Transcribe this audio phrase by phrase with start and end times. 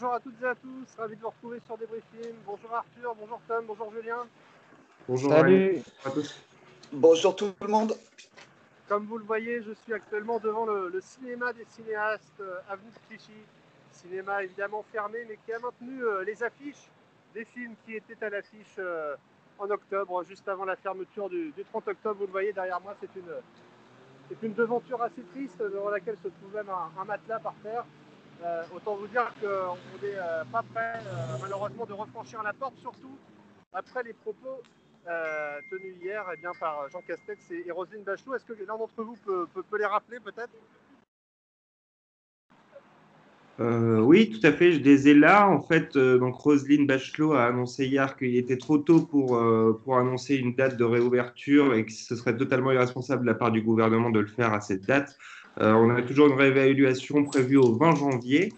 [0.00, 2.32] bonjour à toutes et à tous, ravi de vous retrouver sur Débriefing.
[2.46, 4.28] Bonjour Arthur, bonjour Tom, bonjour Julien.
[5.08, 5.82] Bonjour Salut.
[6.04, 6.40] à tous.
[6.92, 7.94] Bonjour tout le monde.
[8.88, 12.90] Comme vous le voyez, je suis actuellement devant le, le cinéma des cinéastes euh, Avenue
[12.90, 13.32] de Clichy.
[13.90, 16.92] Cinéma évidemment fermé, mais qui a maintenu euh, les affiches
[17.34, 19.16] des films qui étaient à l'affiche euh,
[19.58, 22.20] en octobre, juste avant la fermeture du, du 30 octobre.
[22.20, 23.32] Vous le voyez derrière moi, c'est une,
[24.28, 27.84] c'est une devanture assez triste devant laquelle se trouve même un, un matelas par terre.
[28.44, 32.76] Euh, autant vous dire qu'on n'est euh, pas prêt, euh, malheureusement, de refranchir la porte,
[32.80, 33.18] surtout
[33.72, 34.62] après les propos
[35.70, 38.34] tenus hier eh bien, par Jean Castex et, Roselyne Bachelot.
[38.34, 40.52] Est-ce que l'un d'entre vous peut, peut- peut les rappeler peut-être?
[43.58, 45.48] Oui, tout à fait, je les ai là.
[45.48, 49.28] En fait, donc Roselyne Bachelot a annoncé hier qu'il était trop tôt pour,
[49.82, 53.50] pour annoncer une date de réouverture et que ce serait totalement irresponsable de la part
[53.50, 55.16] du gouvernement de le faire à cette date.
[55.60, 58.52] Euh, on a toujours une réévaluation prévue au 20 janvier,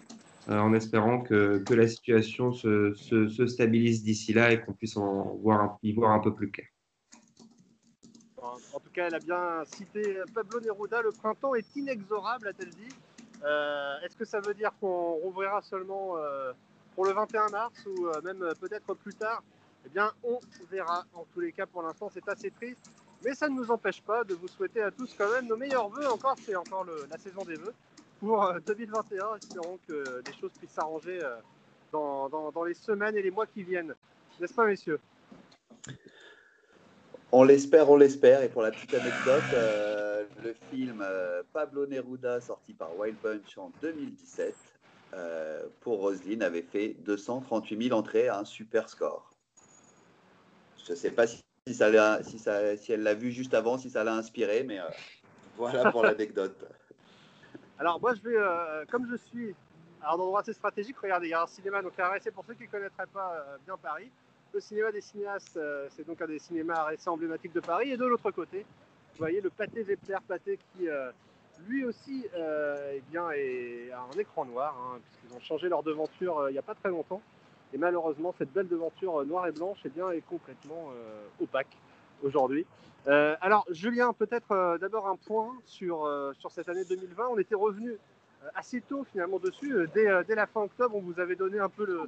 [0.49, 4.73] euh, en espérant que, que la situation se, se, se stabilise d'ici là et qu'on
[4.73, 6.67] puisse en voir y voir un peu plus clair.
[8.37, 11.01] En tout cas, elle a bien cité Pablo Neruda.
[11.01, 12.95] Le printemps est inexorable, a-t-elle dit.
[13.43, 16.15] Euh, Est-ce que ça veut dire qu'on rouvrira seulement
[16.95, 19.43] pour le 21 mars ou même peut-être plus tard?
[19.85, 20.39] Eh bien, on
[20.71, 21.05] verra.
[21.13, 22.91] En tous les cas, pour l'instant, c'est assez triste.
[23.23, 25.89] Mais ça ne nous empêche pas de vous souhaiter à tous quand même nos meilleurs
[25.89, 26.07] voeux.
[26.07, 27.73] Encore, c'est encore la saison des vœux
[28.19, 29.35] pour euh, 2021.
[29.35, 31.35] Espérons que les choses puissent s'arranger euh,
[31.91, 33.93] dans, les semaines et les mois qui viennent.
[34.39, 34.99] N'est-ce pas, messieurs?
[37.31, 38.43] On l'espère, on l'espère.
[38.43, 43.57] Et pour la petite anecdote, euh, le film euh, Pablo Neruda, sorti par Wild Bunch
[43.57, 44.55] en 2017,
[45.13, 49.29] euh, pour Roselyne, avait fait 238 000 entrées, un super score.
[50.85, 51.41] Je ne sais pas si,
[51.73, 52.19] si l'a-
[52.89, 54.89] elle l'a vu juste avant, si ça l'a inspiré, mais euh,
[55.57, 56.65] voilà pour l'anecdote.
[57.79, 59.55] Alors moi je vais, euh, comme je suis
[60.01, 62.45] à un endroit assez stratégique, regardez, il y a un cinéma, donc à c'est pour
[62.45, 64.09] ceux qui ne connaîtraient pas euh, bien Paris.
[64.53, 65.57] Le cinéma des cinéastes,
[65.95, 67.91] c'est donc un des cinémas assez emblématiques de Paris.
[67.91, 68.65] Et de l'autre côté,
[69.13, 70.89] vous voyez le pâté Vepler, pâté qui
[71.67, 75.83] lui aussi euh, eh bien, est a un écran noir, hein, puisqu'ils ont changé leur
[75.83, 77.21] devanture il n'y a pas très longtemps.
[77.73, 81.77] Et malheureusement, cette belle devanture euh, noire et blanche eh bien, est complètement euh, opaque
[82.23, 82.65] aujourd'hui.
[83.07, 86.07] Euh, alors, Julien, peut-être d'abord un point sur,
[86.39, 87.29] sur cette année 2020.
[87.31, 87.97] On était revenu
[88.53, 89.87] assez tôt finalement dessus.
[89.93, 92.01] Dès, dès la fin octobre, on vous avait donné un peu le,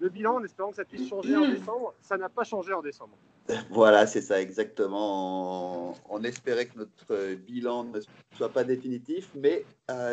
[0.00, 1.92] le bilan en espérant que ça puisse changer en décembre.
[2.00, 3.14] Ça n'a pas changé en décembre.
[3.70, 5.94] Voilà, c'est ça exactement.
[6.10, 8.00] On, espérait que notre bilan ne
[8.36, 9.64] soit pas définitif, mais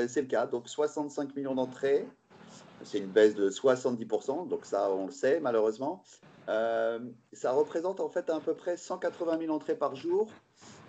[0.07, 0.47] c'est le cas.
[0.47, 2.05] Donc 65 millions d'entrées,
[2.83, 6.03] c'est une baisse de 70%, donc ça on le sait malheureusement.
[6.47, 6.99] Euh,
[7.33, 10.29] ça représente en fait à peu près 180 000 entrées par jour,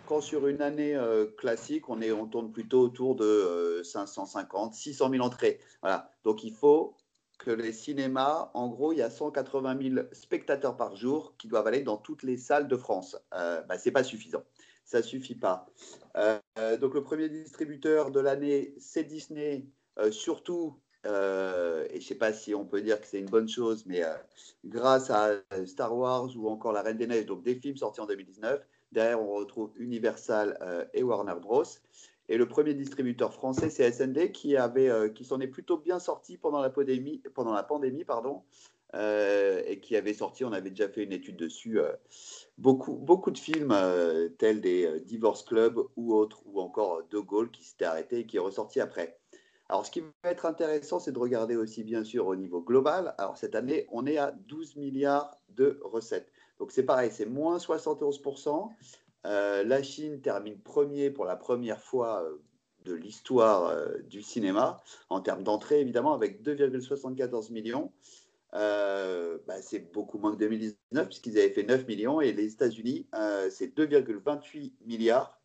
[0.06, 5.25] quand sur une année euh, classique, on, tourne plutôt autour de euh, 550, 600 000
[5.25, 5.60] entrées.
[5.82, 6.94] Voilà, donc il faut
[7.38, 11.66] que les cinémas, en gros, il y a 180 000 spectateurs par jour qui doivent
[11.66, 13.16] aller dans toutes les salles de France.
[13.34, 14.42] Euh, bah, c'est pas suffisant.
[14.84, 15.66] Ça suffit pas.
[16.80, 19.66] Donc le premier distributeur de l'année, c'est Disney,
[20.12, 20.78] surtout.
[21.06, 23.84] Euh, et je ne sais pas si on peut dire que c'est une bonne chose,
[23.87, 24.15] mais euh,
[24.65, 25.33] grâce à
[25.67, 28.61] Star Wars ou encore La Reine des Neiges, donc des films sortis en 2019,
[28.93, 31.65] derrière on retrouve Universal euh, et Warner Bros.
[32.28, 36.37] Et le premier distributeur français, c'est SND, qui, avait, qui s'en est plutôt bien sorti
[36.37, 38.43] pendant la pandémie, pardon,
[38.93, 41.78] et qui avait sorti, on avait déjà fait une étude dessus,
[42.59, 43.73] beaucoup, beaucoup de films
[44.38, 48.38] tels des Divorce Club ou autres, ou encore De Gaulle qui s'était arrêté et qui
[48.38, 49.17] est ressorti après.
[49.69, 53.15] Alors, ce qui va être intéressant, c'est de regarder aussi, bien sûr, au niveau global.
[53.19, 56.31] Alors, cette année, on est à 12 milliards de recettes.
[56.59, 58.71] Donc, c'est pareil, c'est moins 71%.
[59.26, 62.37] Euh, la Chine termine premier pour la première fois euh,
[62.84, 67.93] de l'histoire euh, du cinéma, en termes d'entrée évidemment, avec 2,74 millions.
[68.53, 73.06] Bah, c'est beaucoup moins que 2019, puisqu'ils avaient fait 9 millions, et les États-Unis,
[73.50, 75.36] c'est 2,28 milliards.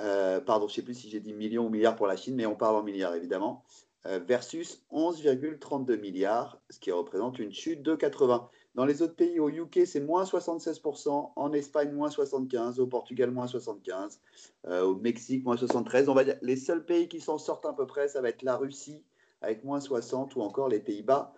[0.00, 2.34] Euh, pardon, je ne sais plus si j'ai dit millions ou milliards pour la Chine,
[2.34, 3.64] mais on parle en milliards évidemment,
[4.06, 8.50] euh, versus 11,32 milliards, ce qui représente une chute de 80.
[8.74, 13.30] Dans les autres pays, au UK, c'est moins 76%, en Espagne, moins 75%, au Portugal,
[13.30, 14.18] moins 75%,
[14.66, 16.08] euh, au Mexique, moins 73%.
[16.08, 18.56] On va les seuls pays qui s'en sortent à peu près, ça va être la
[18.56, 19.04] Russie,
[19.42, 21.32] avec moins 60%, ou encore les Pays-Bas,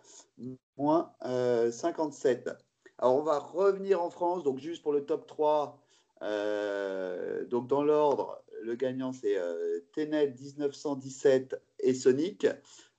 [0.78, 2.56] moins euh, 57%.
[2.98, 5.78] Alors, on va revenir en France, donc juste pour le top 3.
[6.22, 12.46] euh, donc, dans l'ordre, le gagnant, c'est euh, Tenet 1917 et Sonic.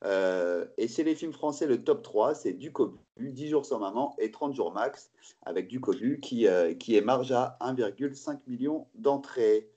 [0.04, 3.80] Euh, et chez les films français, le top 3, c'est Du Cobu, 10 jours sans
[3.80, 5.10] maman et 30 jours max,
[5.44, 9.70] avec Du Cobu qui, euh, qui émarge à 1,5 million d'entrées.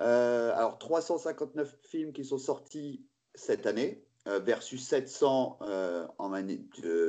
[0.00, 3.02] Alors, 359 films qui sont sortis
[3.34, 4.04] cette année.
[4.26, 5.58] versus 700
[6.18, 6.60] en année,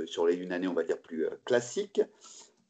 [0.06, 2.01] sur les une année, on va dire, plus classique.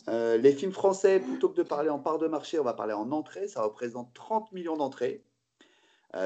[0.07, 3.11] Les films français, plutôt que de parler en part de marché, on va parler en
[3.11, 3.47] entrée.
[3.47, 5.23] Ça représente 30 millions d'entrées.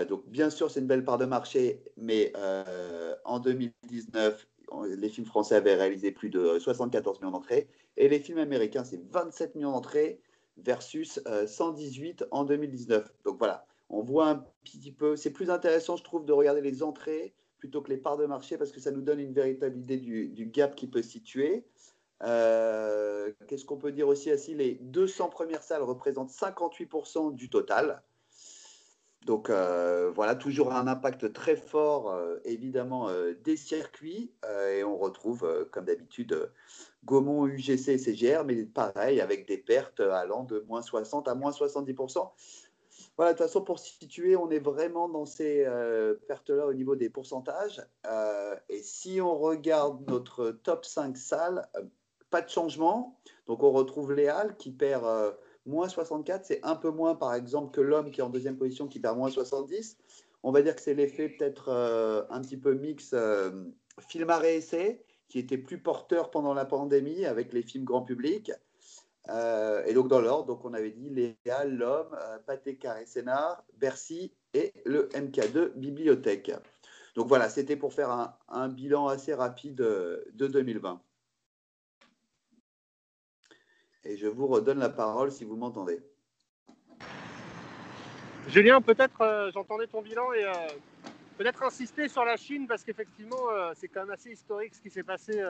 [0.08, 2.32] donc, bien sûr, c'est une belle part de marché, mais
[3.26, 4.48] en 2019,
[4.98, 7.68] les films français avaient réalisé plus de 74 millions d'entrées.
[7.98, 10.22] Et les films américains, c'est 27 millions d'entrées
[10.58, 13.12] versus 118 en 2019.
[13.26, 15.16] Donc voilà, on voit un petit peu.
[15.16, 18.58] C'est plus intéressant, je trouve, de regarder les entrées plutôt que les parts de marché
[18.58, 21.66] parce que ça nous donne une véritable idée du, gap qui peut se situer.
[22.24, 28.02] Euh, qu'est-ce qu'on peut dire aussi ainsi Les 200 premières salles représentent 58% du total.
[29.26, 33.10] Donc euh, voilà, toujours un impact très fort, euh, évidemment,
[33.44, 34.34] des circuits.
[34.70, 36.52] et on retrouve, comme d'habitude,
[37.06, 41.52] Gaumont, UGC et CGR, mais pareil, avec des pertes allant de moins 60 à moins
[41.52, 42.32] 70%.
[43.16, 45.66] Voilà, de toute façon, pour situer, on est vraiment dans ces
[46.28, 47.82] pertes-là au niveau des pourcentages.
[48.70, 51.70] Et si on regarde notre top 5 salles,
[52.34, 53.18] pas de changement.
[53.48, 55.06] Donc, on retrouve Léal qui perd
[55.66, 56.46] moins 64.
[56.46, 59.18] C'est un peu moins, par exemple, que l'homme qui est en deuxième position qui perd
[59.18, 59.98] moins 70.
[60.44, 61.70] On va dire que c'est l'effet peut-être
[62.30, 63.16] un petit peu mix
[64.00, 68.52] film arrêt essai qui était plus porteur pendant la pandémie avec les films grand public.
[69.30, 73.64] Euh, et donc dans l'ordre, donc on avait dit Léa, L'Homme, euh, Pathé Carré Sénard,
[73.78, 76.52] Bercy et le MK2 Bibliothèque.
[77.16, 81.02] Donc voilà, c'était pour faire un, bilan assez rapide euh, de 2020.
[84.06, 86.00] Et je vous redonne la parole si vous m'entendez.
[88.48, 90.44] Julien, peut-être j'entendais ton bilan et
[91.38, 95.04] peut-être insister sur la Chine parce qu'effectivement c'est quand même assez historique ce qui s'est
[95.04, 95.42] passé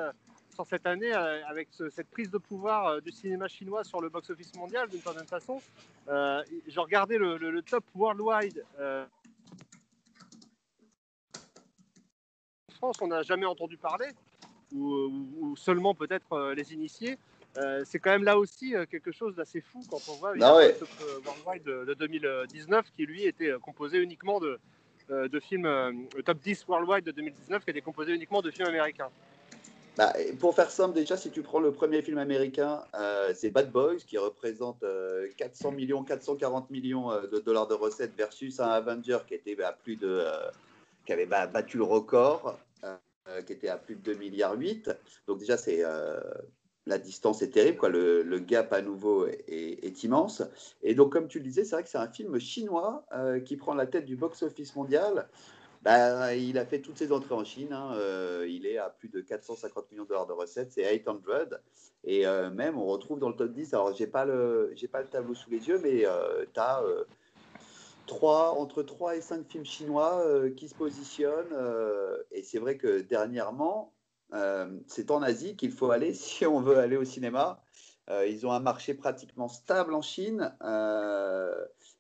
[0.53, 4.09] sur cette année euh, avec cette prise de pouvoir euh, du cinéma chinois sur le
[4.09, 5.61] box-office mondial d'une certaine façon.
[6.07, 8.63] Euh, je regardais le, top worldwide.
[8.79, 9.05] en
[12.75, 14.09] France, on n'a jamais entendu parler,
[14.73, 17.17] ou, seulement peut-être les initiés.
[17.85, 20.89] C'est quand même là aussi quelque chose d'assez fou quand on voit ah le top
[21.25, 24.59] worldwide de, 2019 qui lui était composé uniquement de,
[25.09, 25.67] de films,
[26.15, 29.09] le top 10 worldwide de 2019 qui était composé uniquement de films américains.
[29.95, 33.71] Bah, pour faire simple, déjà, si tu prends le premier film américain, euh, c'est Bad
[33.71, 34.83] Boys, qui représente
[35.37, 39.61] 400 euh, millions, 440 millions euh, de dollars de recettes, versus un Avenger qui était
[39.61, 40.25] à plus de,
[41.05, 42.57] qui avait battu le record,
[43.45, 44.89] qui était à plus de 2 milliards 8.
[45.27, 45.83] Donc déjà, c'est
[46.85, 47.89] la distance est terrible, quoi.
[47.89, 50.43] Le, gap à nouveau est, immense.
[50.81, 53.05] Et donc, comme tu le disais, c'est vrai que c'est un film chinois
[53.45, 55.27] qui prend la tête du box-office mondial.
[55.83, 57.73] Bah, il a fait toutes ses entrées en Chine.
[57.73, 60.71] Hein, euh, il est à plus de 450 millions de dollars de recettes.
[60.71, 61.19] C'est 800.
[62.05, 63.73] Et euh, même, on retrouve dans le top 10.
[63.73, 66.81] Alors, je n'ai pas, le, pas le tableau sous les yeux, mais euh, tu as
[68.21, 70.23] entre 3 et 5 films chinois
[70.55, 71.55] qui se positionnent.
[72.31, 73.93] et c'est vrai que dernièrement,
[74.87, 77.61] c'est en Asie qu'il faut aller si on veut aller au cinéma.
[78.09, 80.53] ils ont un marché pratiquement stable en Chine.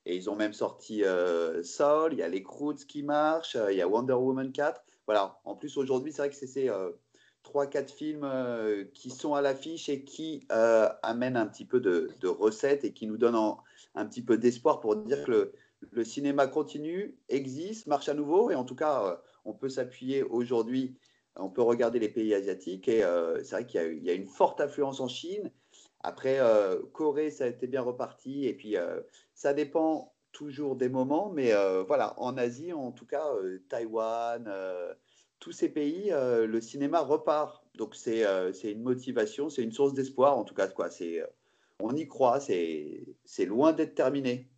[0.05, 3.71] Et ils ont même sorti euh, Soul, il y a les Croods qui marchent, euh,
[3.71, 4.83] il y a Wonder Woman 4.
[5.05, 6.91] Voilà, en plus aujourd'hui, c'est vrai que c'est ces euh,
[7.45, 12.83] 3-4 films euh, qui sont à l'affiche et qui amènent un petit peu de, recettes
[12.83, 13.57] et qui nous donnent
[13.95, 15.53] un petit peu d'espoir pour dire que
[15.91, 18.51] le, cinéma continue, existe, marche à nouveau.
[18.51, 20.97] Et en tout cas, on peut s'appuyer aujourd'hui,
[21.35, 23.01] on peut regarder les pays asiatiques et
[23.43, 25.51] c'est vrai qu'il y, a une forte influence en Chine.
[26.01, 26.39] Après,
[26.93, 28.45] Corée, ça a été bien reparti.
[28.45, 28.75] Et puis,
[29.33, 34.45] ça dépend toujours des moments, mais euh, voilà, en Asie, en tout cas, euh, Taïwan,
[34.47, 34.93] euh,
[35.39, 37.65] tous ces pays, le cinéma repart.
[37.75, 38.23] Donc c'est
[38.63, 40.89] une motivation, c'est une source d'espoir, en tout cas, quoi.
[41.79, 44.49] on y croit, c'est loin d'être terminé.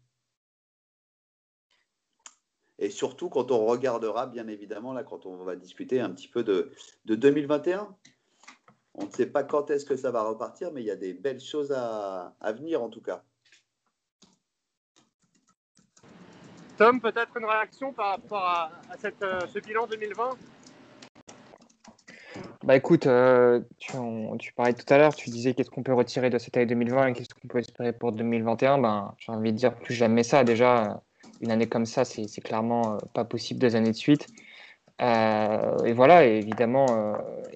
[2.80, 6.44] Et surtout quand on regardera, bien évidemment, là, quand on va discuter un petit peu
[6.44, 6.72] de,
[7.06, 7.96] de 2021.
[8.98, 11.14] On ne sait pas quand est-ce que ça va repartir, mais il y a des
[11.14, 13.24] belles choses à, à venir, en tout cas.
[16.78, 18.72] Tom, peut-être une réaction par rapport à,
[19.24, 20.32] euh, ce bilan 2020
[22.64, 23.94] bah écoute, euh, tu,
[24.56, 27.14] parlais tout à l'heure, tu disais qu'est-ce qu'on peut retirer de cette année 2020 et
[27.14, 28.80] qu'est-ce qu'on peut espérer pour 2021.
[28.80, 30.44] Ben, j'ai envie de dire plus jamais ça.
[30.44, 31.02] Déjà,
[31.42, 34.28] une année comme ça, c'est, clairement euh, pas possible deux années de suite.
[35.00, 36.86] et voilà, évidemment,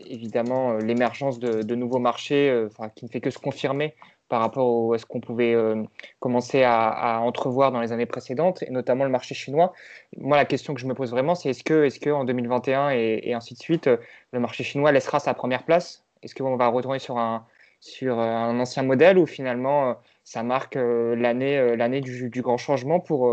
[0.07, 3.95] évidemment l'émergence de, nouveaux marchés qui ne fait que se confirmer
[4.29, 5.83] par rapport à ce qu'on pouvait euh,
[6.19, 9.73] commencer à, entrevoir dans les années précédentes, et notamment le marché chinois.
[10.17, 12.91] Moi, la question que je me pose vraiment, c'est est-ce que, est-ce que en 2021
[12.91, 13.89] et, ainsi de suite,
[14.31, 16.05] le marché chinois laissera sa première place?
[16.21, 17.45] Est-ce qu'on va retourner sur un,
[17.79, 19.93] sur un ancien modèle ou finalement euh,
[20.23, 23.27] ça marque euh, l'année, l'année du, du, grand changement pour,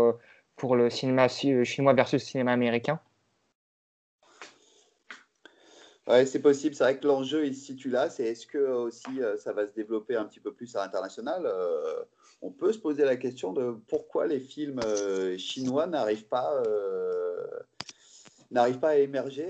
[0.57, 2.99] pour le cinéma chinois versus le cinéma américain
[6.07, 6.73] Ouais, c'est possible.
[6.73, 8.09] C'est vrai que l'enjeu, se situe là.
[8.09, 11.45] C'est est-ce que aussi ça va se développer un petit peu plus à l'international
[12.41, 14.79] On peut se poser la question de pourquoi les films
[15.37, 16.63] chinois n'arrivent pas,
[18.51, 19.47] n'arrivent pas à émerger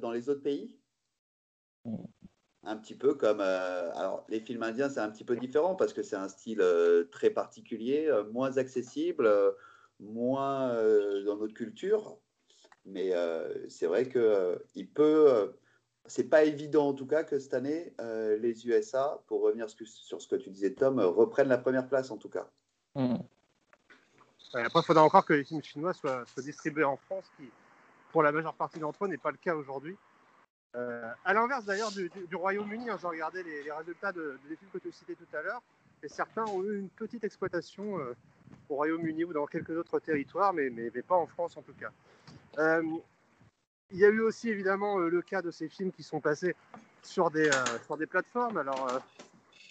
[0.00, 0.76] dans les autres pays?
[2.62, 3.40] Un petit peu comme.
[3.40, 6.62] alors, les films indiens, c'est un petit peu différent parce que c'est un style
[7.10, 9.28] très particulier, moins accessible,
[10.00, 10.74] moins
[11.24, 12.18] dans notre culture.
[12.84, 13.12] Mais
[13.68, 15.54] c'est vrai que il peut.
[16.06, 20.28] c'est pas évident en tout cas que cette année, les USA, pour revenir sur ce
[20.28, 22.48] que tu disais, Tom, reprennent la première place en tout cas.
[22.94, 23.16] Mmh.
[24.54, 27.44] après, il faudra encore que les films chinois soient, soient, distribués en France, qui,
[28.10, 29.96] pour la majeure partie d'entre eux, n'est pas le cas aujourd'hui.
[30.74, 34.78] Euh, à l'inverse d'ailleurs du, Royaume-Uni, hein, j'ai regardé les, résultats de, des films que
[34.78, 35.62] tu citais tout à l'heure,
[36.02, 38.14] et certains ont eu une petite exploitation euh,
[38.68, 41.90] au Royaume-Uni ou dans quelques autres territoires, mais, mais, pas en France en tout cas.
[42.58, 42.82] Euh,
[43.90, 46.54] il y a eu aussi évidemment le cas de ces films qui sont passés
[47.02, 47.50] sur des,
[47.86, 48.58] sur des plateformes.
[48.58, 49.00] Alors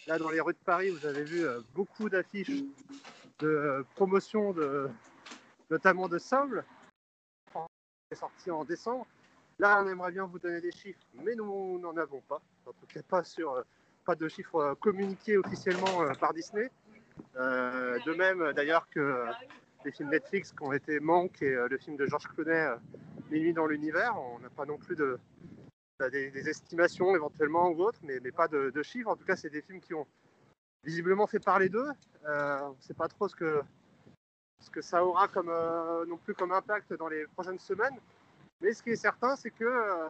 [0.07, 2.63] là, dans les rues de Paris, vous avez vu beaucoup d'affiches
[3.38, 4.55] de promotion,
[5.69, 6.63] notamment de Soul,
[7.53, 7.60] qui
[8.13, 9.05] est sorti en décembre.
[9.60, 12.41] Là, on aimerait bien vous donner des chiffres, mais nous n'en avons pas.
[12.65, 13.63] En tout cas, pas, sur, euh,
[14.05, 16.69] pas de chiffres euh, communiqués officiellement euh, par Disney.
[17.36, 19.25] De même, d'ailleurs, que
[19.86, 22.75] les films Netflix qui ont été Manque et le film de Georges Clooney,
[23.29, 24.15] Minuit dans l'univers.
[24.17, 24.95] On n'a pas non plus
[26.00, 29.09] bah, des, estimations éventuellement ou autres, mais, pas de, chiffres.
[29.09, 30.07] En tout cas, c'est des films qui ont
[30.83, 31.89] visiblement fait parler d'eux.
[32.25, 33.62] on ne sait pas trop ce que,
[34.63, 35.51] ce que ça aura comme,
[36.07, 38.00] non plus comme impact dans les prochaines semaines.
[38.62, 40.09] Mais ce qui est certain, c'est que euh,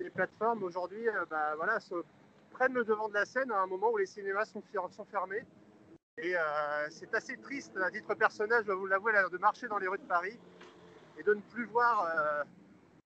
[0.00, 1.78] les plateformes aujourd'hui euh, bah, voilà,
[2.50, 5.44] prennent le devant de la scène à un moment où les cinémas sont, sont fermés.
[6.18, 6.40] Et euh,
[6.90, 9.98] c'est assez triste, à titre personnel, je dois vous l'avouer, de marcher dans les rues
[9.98, 10.38] de Paris
[11.18, 12.06] et de ne plus voir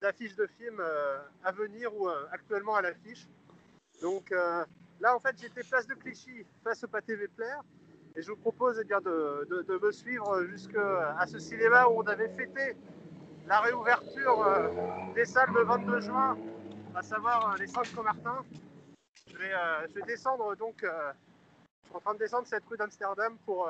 [0.01, 0.83] d'affiches de films
[1.45, 3.29] à venir ou actuellement à l'affiche.
[4.03, 7.63] Donc là, en fait, j'étais place de Clichy face au Pâté Plaire.
[8.17, 12.77] Et je vous propose eh de, me suivre jusqu'à ce cinéma où on avait fêté
[13.51, 14.69] la réouverture euh,
[15.15, 16.39] des salles le 22 juin,
[16.95, 18.45] à savoir euh, les 5 Comartins.
[19.27, 20.85] Je euh, je vais descendre donc,
[21.95, 23.69] en train de descendre cette rue d'Amsterdam pour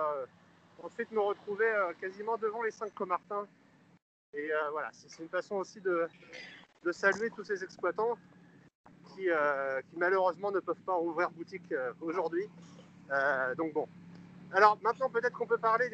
[0.83, 3.47] ensuite me retrouver quasiment devant les 5 Comartins.
[4.35, 6.09] Et voilà, c'est une façon aussi de,
[6.93, 8.17] saluer tous ces exploitants
[9.09, 9.29] qui,
[9.97, 12.49] malheureusement ne peuvent pas rouvrir boutique aujourd'hui.
[13.57, 13.89] donc bon,
[14.53, 15.89] alors maintenant, peut-être qu'on peut parler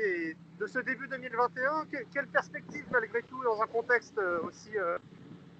[0.58, 1.86] de ce début 2021.
[2.12, 4.96] quelle perspective, malgré tout, dans un contexte euh, aussi euh,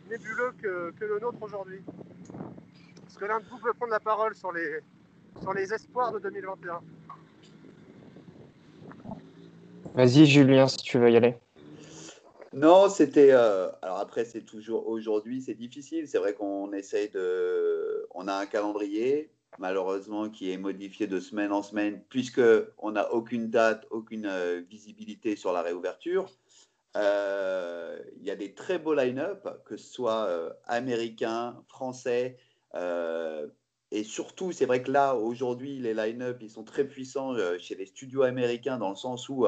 [0.08, 1.82] nébuleux que, le nôtre aujourd'hui?
[3.06, 4.80] Est-ce que l'un de vous peut prendre la parole sur les,
[5.40, 6.80] sur les espoirs de 2021
[9.94, 11.36] Vas-y, Julien, si tu veux y aller.
[12.52, 13.30] Non, c'était.
[13.32, 16.06] Euh, alors après, c'est toujours aujourd'hui, c'est difficile.
[16.06, 18.06] C'est vrai qu'on essaye de.
[18.14, 23.50] On a un calendrier malheureusement, qui est modifié de semaine en semaine, puisqu'on n'a aucune
[23.50, 26.30] date, aucune euh, visibilité sur la réouverture.
[26.96, 32.38] Euh, il y a des très beaux line-up, que ce soit euh, américains, français,
[33.92, 37.86] et surtout, c'est vrai que là, aujourd'hui, les line-up, ils sont très puissants chez les
[37.86, 39.46] studios américains, dans le sens où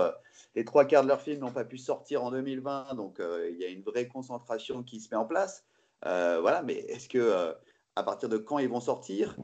[0.54, 3.64] les trois quarts de leurs films n'ont pas pu sortir en 2020, donc il y
[3.64, 5.64] a une vraie concentration qui se met en place.
[6.02, 7.54] voilà, mais est-ce que
[7.96, 9.36] à partir de quand ils vont sortir?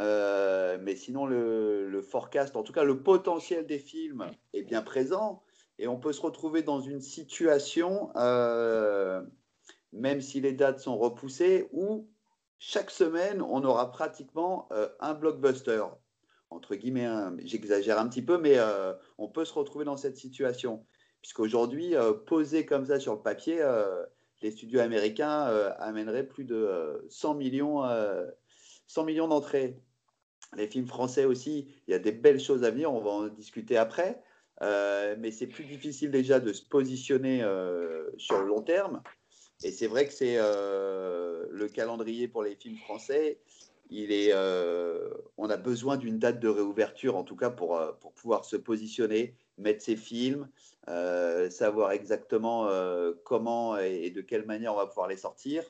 [0.00, 5.42] Euh, mais sinon, le, forecast, en tout cas le potentiel des films est bien présent
[5.78, 9.22] et on peut se retrouver dans une situation, euh,
[9.92, 12.08] même si les dates sont repoussées, où
[12.60, 15.82] chaque semaine, on aura pratiquement euh, un blockbuster.
[16.50, 17.08] Entre guillemets,
[17.44, 18.58] j'exagère un petit peu, mais
[19.18, 20.84] on peut se retrouver dans cette situation.
[21.22, 21.94] Puisqu'aujourd'hui,
[22.26, 23.64] posé comme ça sur le papier,
[24.42, 25.44] les studios américains
[25.78, 27.84] amèneraient plus de 100 millions
[28.88, 29.80] 100 millions d'entrées.
[30.56, 33.28] Les films français aussi, il y a des belles choses à venir, on va en
[33.28, 34.20] discuter après.
[34.62, 39.02] Euh, mais c'est plus difficile déjà de se positionner euh, sur le long terme.
[39.62, 43.38] Et c'est vrai que c'est euh, le calendrier pour les films français.
[43.92, 44.32] Il est,
[45.36, 49.34] on a besoin d'une date de réouverture, en tout cas pour, pour pouvoir se positionner,
[49.58, 50.48] mettre ses films,
[50.86, 52.70] savoir exactement
[53.24, 55.64] comment et, de quelle manière on va pouvoir les sortir.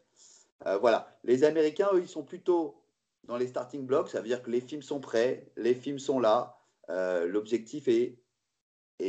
[0.82, 1.18] voilà.
[1.24, 2.80] Les Américains, eux, ils sont plutôt
[3.24, 6.18] dans les starting blocks, ça veut dire que les films sont prêts, les films sont
[6.18, 6.58] là.
[6.88, 8.18] Euh, l'objectif est,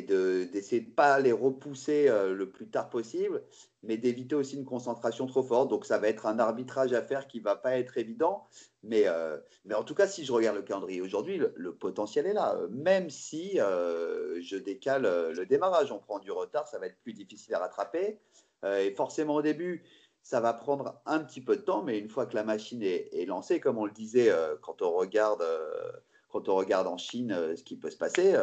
[0.01, 3.43] d'essayer de ne pas les repousser euh, le plus tard possible,
[3.83, 5.69] mais d'éviter aussi une concentration trop forte.
[5.69, 8.48] Donc ça va être un arbitrage à faire qui ne va pas être évident.
[8.83, 12.33] Mais, euh, mais en tout cas, si je regarde le calendrier aujourd'hui, le, potentiel est
[12.33, 12.57] là.
[12.69, 17.53] Même si je décale le démarrage, on prend du retard, ça va être plus difficile
[17.55, 18.19] à rattraper.
[18.63, 19.83] et forcément au début,
[20.24, 23.25] ça va prendre un petit peu de temps, mais une fois que la machine est,
[23.25, 25.91] lancée, comme on le disait euh, quand, on regarde, euh,
[26.31, 28.35] quand on regarde en Chine euh, ce qui peut se passer,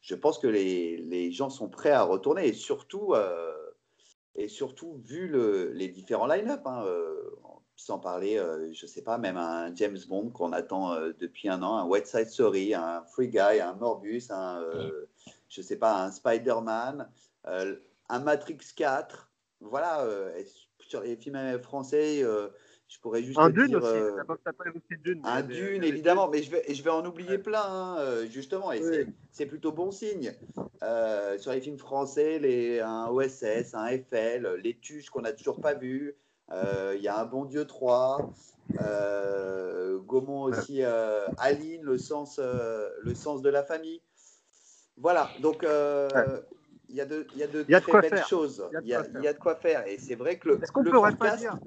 [0.00, 2.46] je pense que les, les, gens sont prêts à retourner.
[2.48, 3.14] Et surtout,
[4.34, 6.84] et surtout vu le, les différents line-up, hein,
[7.74, 8.36] sans parler,
[8.72, 12.16] je ne sais pas, même un James Bond qu'on attend depuis un an, un West
[12.16, 14.62] Side Story, un Free Guy, un Morbus, un,
[15.48, 17.10] je sais pas, un Spider-Man,
[17.44, 19.28] un Matrix 4.
[19.60, 20.06] Voilà,
[20.86, 22.48] sur les films français, euh,
[22.88, 23.88] je pourrais juste un Dune dire, aussi.
[23.88, 24.52] Euh, pas
[25.02, 28.72] Dune, un Dune, évidemment, mais je vais, je vais en oublier plein, hein, euh, justement,
[28.72, 30.32] et c'est plutôt bon signe.
[31.38, 35.74] sur les films français, les, un OSS, un FL, les Tuches qu'on n'a toujours pas
[35.74, 36.14] vu.
[36.52, 38.30] Il y a un Bon Dieu 3.
[40.06, 40.82] Gaumont aussi,
[41.38, 44.00] Aline, le sens, le sens de la famille.
[44.96, 45.66] Voilà, donc
[46.88, 48.64] il y a de, il y a de très belles choses.
[48.82, 49.86] Il y, a, il y, a, de quoi faire.
[49.88, 50.62] Et c'est vrai que le.
[50.62, 51.58] Est-ce qu'on pourrait pas dire.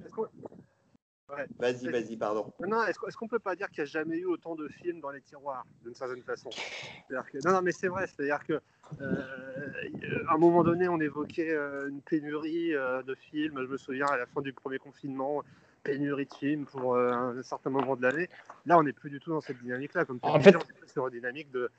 [1.59, 2.51] Vas-y, vas-y, pardon.
[2.65, 5.11] Non, est-ce qu'on peut pas dire qu'il n'y a jamais eu autant de films dans
[5.11, 6.49] les tiroirs, d'une certaine façon?
[7.09, 7.45] Que...
[7.45, 8.07] Non, non, mais c'est vrai.
[8.07, 8.59] C'est-à-dire que
[9.01, 13.61] euh, à un moment donné, on évoquait euh, une pénurie euh, de films.
[13.61, 15.43] Je me souviens à la fin du premier confinement,
[15.83, 18.29] pénurie de films pour un certain moment de l'année.
[18.65, 20.05] Là, on n'est plus du tout dans cette dynamique-là.
[20.05, 21.69] Comme en fait, on est sur une dynamique de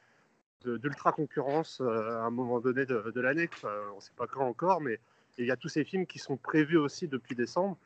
[0.64, 3.48] d'ultra concurrence euh, à un moment donné de, l'année.
[3.64, 4.98] on ne sait pas quand encore, mais
[5.38, 7.76] il y a tous ces films qui sont prévus aussi depuis décembre,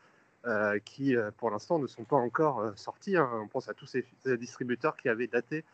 [0.47, 3.17] euh, qui euh, pour l'instant ne sont pas encore sortis.
[3.17, 3.29] Hein.
[3.43, 5.65] On pense à tous ces, distributeurs qui avaient daté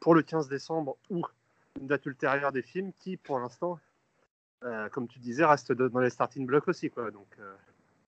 [0.00, 1.22] pour le 15 décembre ou
[1.80, 3.78] une date ultérieure des films qui, pour l'instant,
[4.92, 6.90] comme tu disais, restent dans les starting blocks aussi.
[6.90, 7.10] Quoi.
[7.10, 7.26] Donc,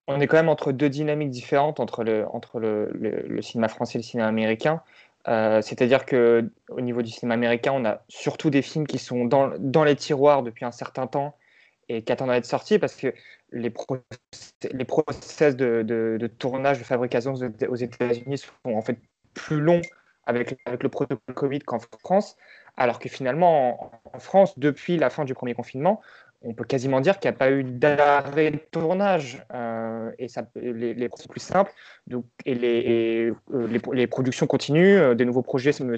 [0.08, 4.28] on est quand même entre deux dynamiques différentes entre le, cinéma français et le cinéma
[4.28, 4.82] américain.
[5.28, 9.24] Euh, c'est-à-dire que au niveau du cinéma américain, on a surtout des films qui sont
[9.24, 11.36] dans, dans les tiroirs depuis un certain temps
[11.88, 13.14] et qui attendent à être sortis parce que
[13.52, 18.98] les, process de, tournage, de fabrication aux États-Unis sont en fait
[19.34, 19.82] plus longs
[20.26, 22.36] avec le protocole Covid qu'en France,
[22.76, 26.00] alors que finalement, en, France, depuis la fin du premier confinement,
[26.44, 30.42] on peut quasiment dire qu'il n'y a pas eu d'arrêt de tournage euh, et ça,
[30.56, 31.72] les, les plus simple.
[32.06, 35.88] Donc, et les, euh, les, productions continuent, euh, des nouveaux projets sont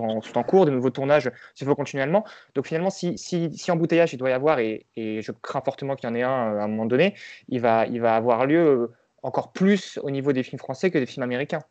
[0.00, 2.24] en, sont en, cours, des nouveaux tournages se font continuellement.
[2.54, 5.96] Donc finalement, si, si, si, embouteillage il doit y avoir, et, et je crains fortement
[5.96, 7.14] qu'il y en ait un à un moment donné,
[7.48, 8.90] il va, il va avoir lieu
[9.22, 11.62] encore plus au niveau des films français que des films américains.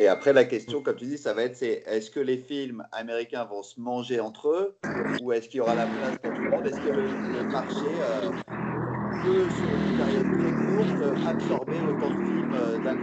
[0.00, 2.86] Et après, la question, comme tu dis, ça va être c'est est-ce que les films
[2.92, 4.76] américains vont se manger entre eux
[5.20, 6.66] ou est-ce qu'il y aura la place pour tout le monde?
[6.66, 8.30] Est-ce que le, marché euh,
[9.24, 13.02] peut, sur une période très courte, absorber autant de films euh, d'un coup?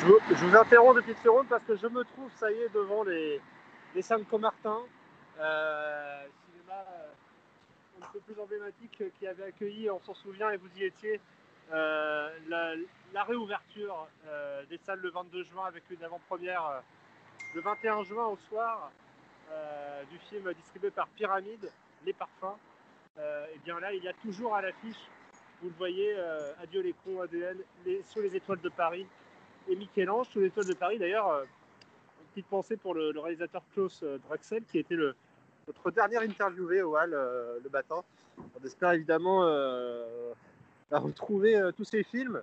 [0.00, 2.74] Je, je, vous interromps de petites secondes parce que je me trouve, ça y est,
[2.74, 3.40] devant les,
[3.94, 4.80] les Saint-Comartin,
[5.38, 6.84] euh, cinéma
[8.02, 11.20] un peu plus emblématique qui avait accueilli, on s'en souvient et vous y étiez,
[11.72, 12.28] euh,
[13.14, 16.80] la, réouverture euh, des salles le 22 juin avec une avant-première euh,
[17.54, 18.90] le 21 juin au soir
[20.10, 21.70] du film distribué par Pyramide,
[22.04, 22.58] Les Parfums.
[23.18, 24.98] et bien là, il y a toujours à l'affiche,
[25.62, 26.16] vous le voyez,
[26.60, 27.58] Adieu les cons, ADN,
[28.04, 29.06] sous les étoiles de Paris
[29.68, 30.98] et Michel-Ange, sous les étoiles de Paris.
[30.98, 36.96] D'ailleurs, une petite pensée pour le, réalisateur Klaus Draxel, qui était notre dernier interviewé au
[36.96, 38.02] Hall le matin.
[38.38, 39.44] On espère évidemment
[40.98, 42.42] retrouver euh, tous ces films euh,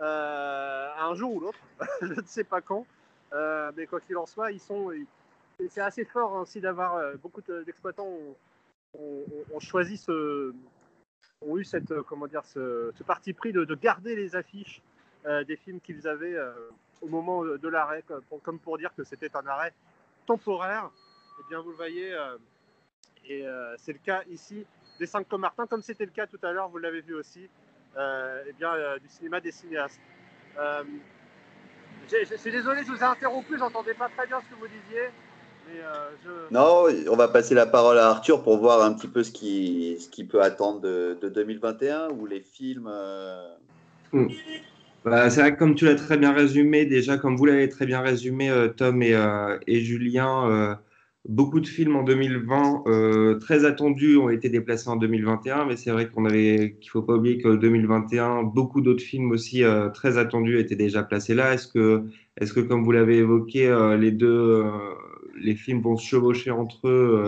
[0.00, 1.58] un jour ou l'autre,
[2.02, 2.86] je ne sais pas quand,
[3.32, 4.90] euh, mais quoi qu'il en soit, ils sont,
[5.68, 8.08] c'est assez fort hein, aussi d'avoir beaucoup d'exploitants
[8.94, 10.54] ont, choisi ce,
[11.42, 14.82] ont eu cette, comment dire, ce, parti pris de, garder les affiches
[15.24, 16.38] des films qu'ils avaient
[17.02, 18.04] au moment de l'arrêt,
[18.42, 19.74] comme, pour dire que c'était un arrêt
[20.26, 20.90] temporaire.
[21.40, 22.16] Eh bien, vous le voyez,
[23.28, 23.44] et
[23.76, 24.64] c'est le cas ici
[24.98, 27.48] des 5 Martin, comme c'était le cas tout à l'heure, vous l'avez vu aussi, euh,
[28.48, 30.00] eh bien, euh, du cinéma des cinéastes.
[30.58, 30.82] Euh,
[32.10, 35.04] je suis désolé, je vous ai interrompu, j'entendais pas très bien ce que vous disiez.
[35.66, 35.80] Mais
[36.24, 36.30] je...
[36.54, 40.00] Non, on va passer la parole à Arthur pour voir un petit peu ce qu'il
[40.00, 42.90] ce qui peut attendre de, 2021 ou les films.
[44.12, 44.28] Hmm.
[45.04, 47.84] Bah, c'est vrai que comme tu l'as très bien résumé, déjà comme vous l'avez très
[47.84, 49.14] bien résumé, Tom et,
[49.66, 50.78] et Julien,
[51.28, 55.90] Beaucoup de films en 2020 euh, très attendus ont été déplacés en 2021, mais c'est
[55.90, 60.16] vrai qu'on avait qu'il faut pas oublier que 2021, beaucoup d'autres films aussi euh, très
[60.16, 61.52] attendus étaient déjà placés là.
[61.52, 62.04] Est-ce que,
[62.40, 64.64] est-ce que comme vous l'avez évoqué, euh, les deux,
[65.38, 67.22] les films vont se chevaucher entre eux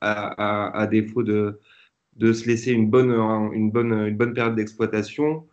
[0.00, 1.60] à, à, défaut de,
[2.16, 3.12] de se laisser une bonne,
[3.52, 5.46] une bonne, une bonne période d'exploitation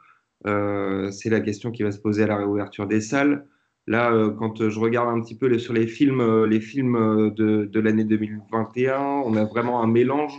[0.45, 3.45] C'est la question qui va se poser à la réouverture des salles.
[3.87, 7.31] Là, euh, quand je regarde un petit peu sur les films, euh, les films euh,
[7.31, 10.33] de, l'année 2021, on a vraiment un mélange.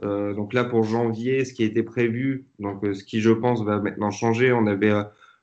[0.00, 4.12] Donc là, pour janvier, ce qui était prévu, donc ce qui, je pense, va maintenant
[4.12, 4.92] changer, on avait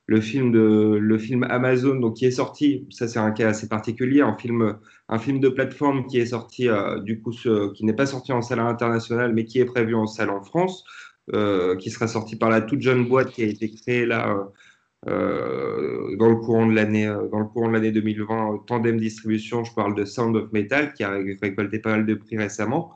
[0.05, 2.88] le film de le film Amazon donc qui est sorti.
[2.89, 4.77] Ça c'est un cas assez particulier un film
[5.10, 6.69] un film de plateforme qui est sorti
[7.03, 10.29] du coup qui n'est pas sorti en salle internationale mais qui est prévu en salle
[10.29, 10.86] en France
[11.34, 14.47] euh, qui sera sorti par la toute jeune boîte qui a été créée là
[15.08, 19.63] euh, dans le courant de l'année euh, dans le courant de l'année 2020 Tandem Distribution
[19.63, 22.94] je parle de Sound of Metal qui a récolté pas mal de prix récemment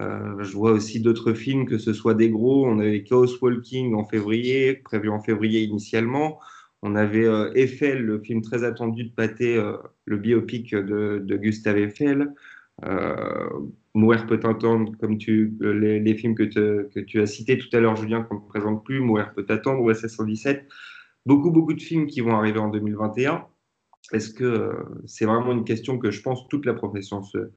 [0.00, 2.64] je vois aussi d'autres films, que ce soit des gros.
[2.68, 6.38] On avait Chaos Walking en février, prévu en février initialement.
[6.82, 9.60] On avait Eiffel, le film très attendu de Pathé,
[10.04, 12.32] le biopic de, Gustave Eiffel.
[12.84, 13.48] Euh,
[13.94, 16.44] Mourir peut attendre, comme tu, les, films que,
[17.00, 19.92] tu as cités tout à l'heure, Julien, qu'on ne présente plus, Mourir peut attendre, ou
[19.92, 20.68] SS 117.
[21.26, 23.46] Beaucoup, beaucoup de films qui vont arriver en 2021.
[24.12, 24.72] Est-ce que euh,
[25.06, 27.50] c'est vraiment une question que je pense toute la profession se,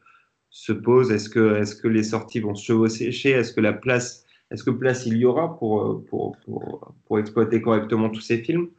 [0.49, 1.11] se pose?
[1.11, 4.71] Est-ce que, est que les sorties vont se chevaucher Est-ce que la place, est-ce que
[4.71, 8.69] place il y aura pour, pour, pour, pour exploiter correctement tous ces films?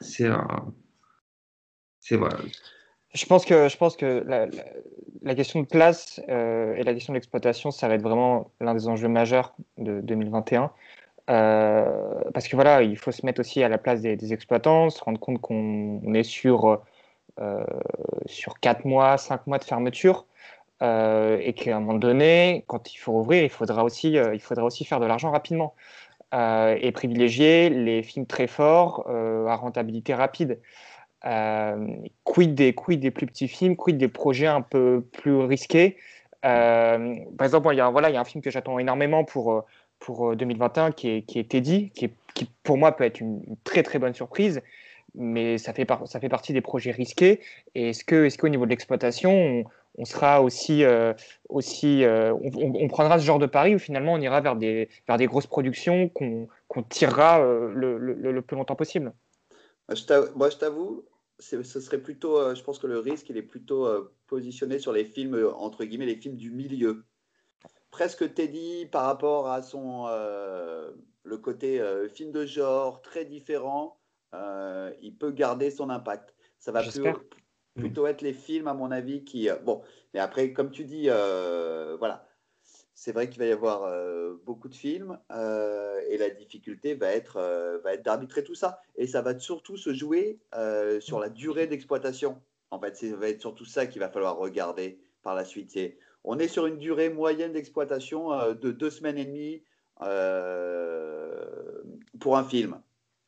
[0.00, 0.28] C'est
[2.04, 2.36] c'est vrai.
[3.14, 7.70] Je pense que, je pense que la, question de place euh, et la question d'exploitation,
[7.70, 10.70] ça va être vraiment l'un des enjeux majeurs de 2021.
[11.30, 15.02] Euh, parce que voilà, il faut se mettre aussi à la place des, exploitants, se
[15.02, 16.82] rendre compte qu'on est sur,
[17.40, 17.64] euh,
[18.26, 20.26] sur 4 mois, 5 mois de fermeture.
[20.82, 24.84] et qu'à un moment donné, quand il faut ouvrir, il faudra aussi, il faudra aussi
[24.84, 25.74] faire de l'argent rapidement
[26.32, 30.60] et privilégier les films très forts à rentabilité rapide.
[31.26, 35.96] Euh, quid, des, quid des plus petits films, quid des projets un peu plus risqués?
[36.44, 39.64] Euh, par exemple, il voilà, il y a un film que j'attends énormément pour,
[40.04, 43.82] pour 2021 qui est, qui est Teddy, qui, qui, pour moi peut être une, très
[43.82, 44.60] très bonne surprise,
[45.14, 47.40] mais ça fait, ça fait partie des projets risqués.
[47.74, 49.64] Est-ce qu'au est qu'au niveau de l'exploitation,
[49.96, 51.14] on, sera aussi, euh,
[51.48, 55.26] aussi on, prendra ce genre de pari où finalement on ira vers des, vers des
[55.26, 56.48] grosses productions qu'on
[56.88, 59.12] tirera le, le, plus longtemps possible?
[59.88, 61.04] Moi, je t'avoue,
[61.38, 64.92] ce serait plutôt, euh, je pense que le risque, il est plutôt euh, positionné sur
[64.92, 67.04] les films, euh, entre guillemets, les films du milieu.
[67.94, 70.06] Presque Teddy par rapport à son,
[71.22, 71.80] le côté
[72.12, 74.00] film de genre très différent,
[75.00, 76.34] il peut garder son impact.
[76.58, 76.82] Ça va
[77.76, 79.48] plutôt, être les films, à mon avis, qui.
[79.64, 82.26] bon, mais après, comme tu dis, voilà,
[82.94, 87.08] c'est vrai qu'il va y avoir euh, beaucoup de films euh, et la difficulté va
[87.08, 88.80] être, euh, va être d'arbitrer tout ça.
[88.96, 90.38] Et ça va surtout se jouer
[91.00, 92.40] sur la durée d'exploitation.
[92.70, 95.76] En fait, ça va être surtout ça qu'il va falloir regarder par la suite.
[96.24, 99.62] On est sur une durée moyenne d'exploitation de deux semaines et demie
[102.20, 102.80] pour un film.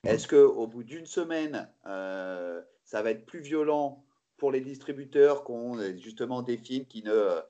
[0.05, 4.05] Est-ce qu'au bout d'une semaine, ça va être plus violent
[4.37, 7.41] pour les distributeurs qui ont justement des films qui ne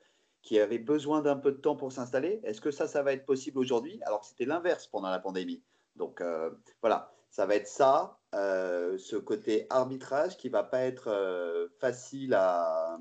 [0.47, 2.39] qui avaient besoin d'un peu de temps pour s'installer?
[2.43, 3.99] Est-ce que ça, ça va être possible aujourd'hui?
[4.03, 5.61] Alors que c'était l'inverse pendant la pandémie
[5.97, 11.09] Donc euh, voilà, ça va être ça, euh, ce côté arbitrage qui va pas être
[11.09, 12.97] euh, facile à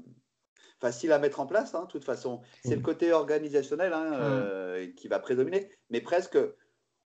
[0.80, 1.74] facile à mettre en place.
[1.74, 4.94] Hein, de toute façon, c'est le côté organisationnel hein, mmh.
[4.94, 6.38] qui va prédominer, mais presque.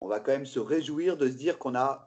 [0.02, 2.04] On va quand même se réjouir de se dire qu'on a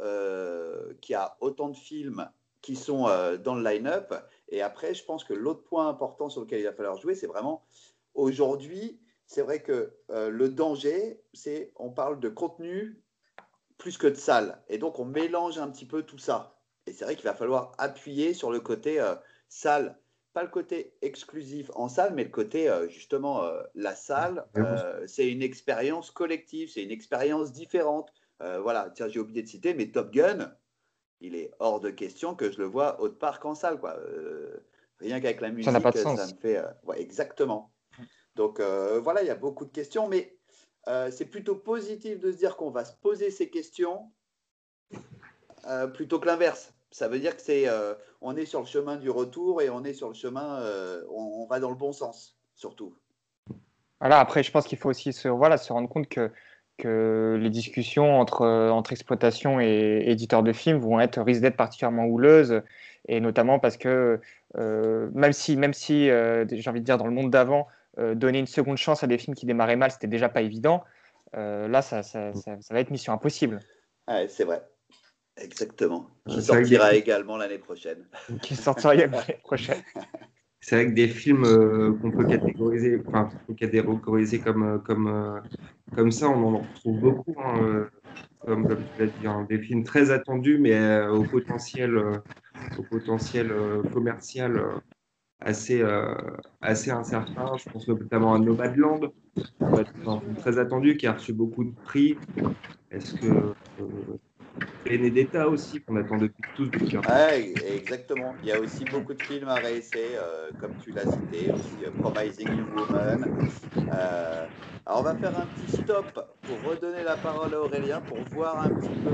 [1.02, 2.30] qu'il y a autant de films
[2.62, 3.08] qui sont
[3.44, 4.14] dans le line-up.
[4.50, 7.26] Et après, je pense que l'autre point important sur lequel il va falloir jouer, c'est
[7.26, 7.66] vraiment
[8.14, 13.02] Aujourd'hui, c'est vrai que euh, le danger, c'est on parle de contenu
[13.78, 14.62] plus que de salle.
[14.68, 16.60] Et donc, on mélange un petit peu tout ça.
[16.86, 19.16] Et c'est vrai qu'il va falloir appuyer sur le côté euh,
[19.48, 19.99] salle.
[20.34, 23.44] Pas le côté exclusif en salle, mais le côté, euh, justement,
[23.76, 24.46] la salle,
[25.08, 28.14] c'est une expérience collective, c'est une expérience différente.
[28.40, 30.54] voilà, tiens, j'ai oublié de citer, mais Top Gun,
[31.20, 33.80] il est hors de question que je le vois autre part qu'en salle.
[33.80, 33.98] Quoi.
[35.00, 36.20] rien qu'avec la musique, ça, pas de sens.
[36.20, 36.64] ça me fait.
[36.84, 37.72] Ouais, exactement.
[38.40, 40.38] Donc euh, voilà, il y a beaucoup de questions, mais
[40.88, 44.10] euh, c'est plutôt positif de se dire qu'on va se poser ces questions
[45.68, 46.74] euh, plutôt que l'inverse.
[46.92, 47.68] Ça veut dire que c'est,
[48.22, 50.64] on est sur le chemin du retour et on est sur le chemin,
[51.12, 52.96] on, va dans le bon sens, surtout.
[54.00, 56.32] Voilà, après, je pense qu'il faut aussi se, voilà, se rendre compte que,
[56.78, 62.06] que les discussions entre, entre exploitation et éditeurs de films vont être, risquent d'être particulièrement
[62.06, 62.62] houleuses,
[63.08, 64.20] et notamment parce que
[64.56, 67.68] même si, même si j'ai envie de dire, dans le monde d'avant,
[68.00, 70.84] euh, donner une seconde chance à des films qui démarraient mal, c'était déjà pas évident.
[71.36, 73.60] Euh, là, ça, ça, ça, va être mission impossible.
[74.28, 74.62] c'est vrai.
[75.42, 76.10] Exactement.
[76.30, 78.06] Qui sortira également l'année prochaine.
[78.42, 79.82] Qui sortira également l'année prochaine.
[80.62, 85.42] C'est vrai que des films euh, qu'on peut catégoriser, enfin, catégoriser comme, comme,
[85.96, 87.36] comme ça, on en retrouve beaucoup.
[87.42, 87.88] Hein,
[88.42, 91.98] comme, comme, tu l'as dit, hein, des films très attendus, mais au potentiel,
[92.78, 93.54] au potentiel
[93.94, 94.82] commercial
[95.42, 96.14] assez, euh,
[96.62, 97.58] assez incertain.
[97.58, 99.12] Je pense notamment à Nomadland,
[100.38, 102.18] très attendu, qui a reçu beaucoup de prix.
[102.92, 103.54] Est-ce que
[104.90, 106.98] euh, d'État aussi, qu'on attend depuis tous depuis
[107.68, 108.36] exactement.
[108.42, 111.86] Il y a aussi beaucoup de films à réessayer, euh, comme tu l'as cité, aussi
[111.86, 113.50] euh, Promising Woman.
[113.78, 114.48] Euh,
[114.86, 118.62] alors on va faire un petit stop pour redonner la parole à Aurélien pour voir
[118.62, 119.10] un petit peu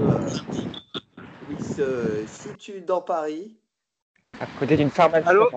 [1.47, 3.57] où il se situe dans Paris.
[4.39, 5.27] À côté d'une pharmacie.
[5.27, 5.49] Allô?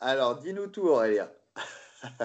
[0.00, 1.28] alors, dis-nous tout, Aurélien.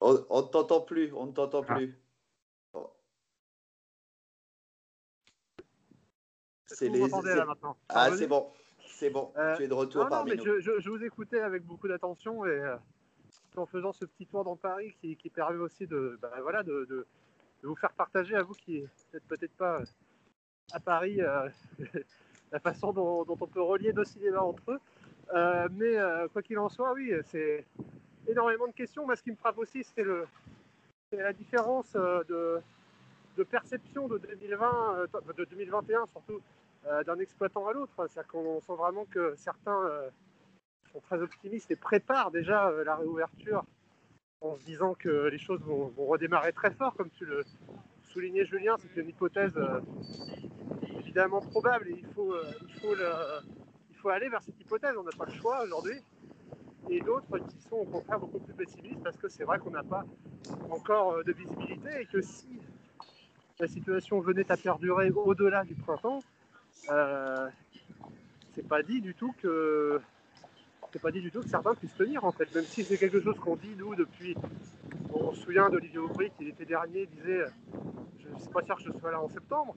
[0.00, 1.74] on ne t'entend plus, on ne t'entend ah.
[1.74, 2.01] plus.
[6.74, 7.08] C'est les...
[7.08, 7.76] là maintenant.
[7.88, 8.48] Ah, c'est bon,
[8.86, 9.32] c'est bon.
[9.36, 10.60] Euh, tu es de retour parmi nous.
[10.60, 12.76] Je, vous écoutais avec beaucoup d'attention et euh,
[13.56, 17.06] en faisant ce petit tour dans Paris qui, permet aussi de, bah, voilà, de,
[17.62, 18.82] vous faire partager à vous qui
[19.12, 19.80] n'êtes peut-être pas
[20.72, 21.48] à Paris euh,
[22.52, 24.80] la façon dont, on peut relier deux cinémas entre eux.
[25.34, 27.64] Euh, mais euh, quoi qu'il en soit, oui, c'est
[28.28, 29.06] énormément de questions.
[29.06, 30.04] Moi, ce qui me frappe aussi, c'est
[31.12, 32.22] la différence euh,
[33.36, 35.06] de, perception de 2020,
[35.36, 36.40] de 2021 surtout,
[37.06, 37.92] d'un exploitant à l'autre.
[37.96, 39.90] C'est-à-dire qu'on sent vraiment que certains
[40.92, 43.64] sont très optimistes et préparent déjà la réouverture
[44.40, 47.44] en se disant que les choses vont, redémarrer très fort, comme tu le
[48.02, 48.76] soulignais, Julien.
[48.78, 49.56] C'est une hypothèse
[51.12, 52.94] évidemment probable et il faut, euh, il faut,
[53.90, 54.96] il faut aller vers cette hypothèse.
[54.98, 56.00] On n'a pas le choix aujourd'hui.
[56.88, 59.82] Et d'autres qui sont au contraire beaucoup plus pessimistes parce que c'est vrai qu'on n'a
[59.82, 60.04] pas
[60.70, 62.48] encore euh, de visibilité et que si
[63.60, 66.20] la situation venait à perdurer au-delà du printemps,
[66.90, 67.48] euh,
[68.54, 70.00] c'est pas dit du tout que
[70.92, 73.20] c'est pas dit du tout que certains puissent tenir en fait, même si c'est quelque
[73.20, 74.36] chose qu'on dit nous depuis.
[75.14, 77.44] On se souvient d'Olivier Aubry qui l'été dernier disait
[78.18, 79.74] Je ne suis pas sûr que je sois là en septembre.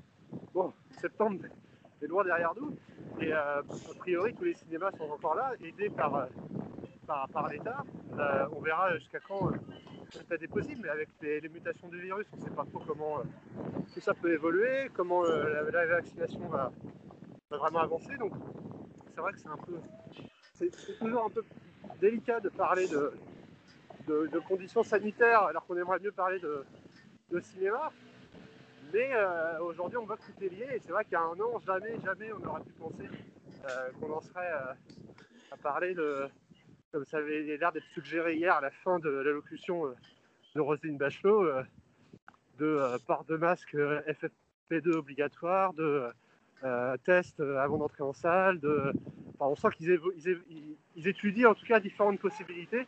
[0.53, 1.45] Bon, septembre
[2.01, 2.75] est loin derrière nous.
[3.21, 6.25] Et euh, a priori, tous les cinémas sont encore là, aidés par, euh,
[7.07, 7.83] par, l'État.
[8.51, 9.51] On verra jusqu'à quand
[10.11, 13.21] ça est possible, mais avec les, mutations du virus, on ne sait pas trop comment
[13.93, 16.71] tout ça peut évoluer, comment la, vaccination va,
[17.49, 18.15] vraiment avancer.
[18.17, 18.33] Donc,
[19.13, 19.79] c'est vrai que c'est un peu.
[20.53, 21.43] C'est toujours un peu
[21.99, 27.91] délicat de parler de, conditions sanitaires alors qu'on aimerait mieux parler de, cinéma.
[28.93, 30.67] Mais euh, aujourd'hui, on voit que tout est lié.
[30.75, 33.09] Et c'est vrai qu'il y a un an, jamais, jamais on aurait pu penser
[33.69, 34.73] euh, qu'on en serait euh,
[35.51, 36.29] à parler de,
[36.95, 39.93] comme ça avait l'air d'être suggéré hier à la fin de l'allocution
[40.55, 41.45] de Roselyne Bachelot,
[42.57, 46.09] de port de masque FFP2 obligatoire, de
[47.03, 48.61] test avant d'entrer en salle.
[49.41, 49.99] On sent qu'ils
[50.95, 52.87] ils, étudient en tout cas différentes possibilités.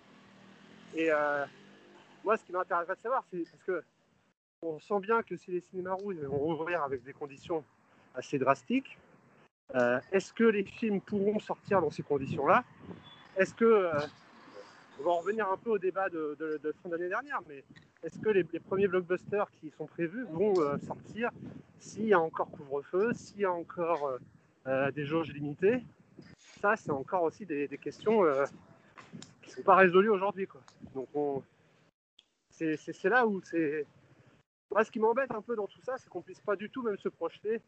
[0.95, 1.09] Et
[2.23, 3.83] moi, ce qui m'intéresserait de savoir, c'est parce que
[4.61, 7.61] on sent bien que si les cinémas rouges vont rouvrir avec des conditions
[8.15, 8.97] assez drastiques,
[9.75, 12.63] euh, est-ce que les films pourront sortir dans ces conditions-là?
[13.37, 13.93] Est-ce que, euh,
[14.99, 16.35] on va en revenir un peu au débat de,
[16.81, 17.63] fin d'année dernière, mais
[18.03, 21.29] est-ce que les, premiers blockbusters qui sont prévus vont euh, sortir
[21.79, 24.17] s'il y a encore couvre-feu, s'il y a encore
[24.93, 25.85] des jauges limitées?
[26.59, 28.23] Ça, c'est encore aussi des, questions
[29.43, 30.47] qui ne sont pas résolues aujourd'hui.
[30.95, 31.43] Donc,
[32.49, 33.85] c'est là où c'est
[34.71, 36.81] moi, ce qui m'embête un peu dans tout ça, c'est qu'on puisse pas du tout
[36.81, 37.61] même se projeter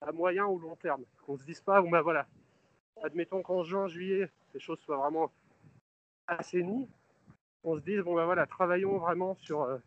[0.00, 1.04] à moyen ou long terme.
[1.26, 2.26] Qu'on se dise pas, bon ben voilà,
[3.02, 5.30] admettons qu'en juin, juillet, les choses soient vraiment
[6.26, 6.88] assainies.
[7.64, 9.78] On se dise, bon ben voilà, travaillons vraiment sur, euh,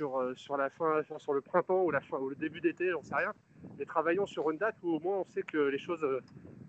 [0.00, 3.32] euh, la fin, sur le printemps ou, la le début d'été, j'en sais rien.
[3.78, 6.20] Et travaillons sur une date où au moins on sait que les choses euh,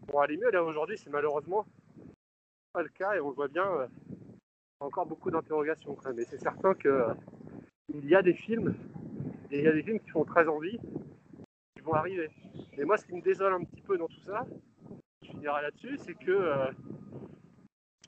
[0.08, 0.52] vont aller mieux.
[0.52, 1.66] Là aujourd'hui, c'est malheureusement
[2.74, 3.88] pas le cas et on voit bien
[4.80, 5.98] encore beaucoup d'interrogations.
[6.16, 7.08] Mais c'est certain que
[7.94, 8.76] il y a des films,
[9.52, 10.80] et il y a des films qui font très envie,
[11.76, 12.30] qui vont arriver.
[12.78, 14.46] Et moi, ce qui me désole un petit peu dans tout ça,
[15.42, 16.72] là-dessus, c'est que euh,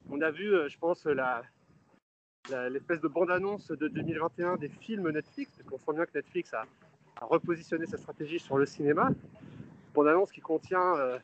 [0.10, 1.44] on a vu, euh, je pense, la,
[2.70, 6.66] l'espèce de bande-annonce de 2021 des films Netflix, parce qu'on sent bien que Netflix a,
[7.22, 9.10] repositionné sa stratégie sur le cinéma.
[9.94, 11.18] Bande-annonce qui contient euh,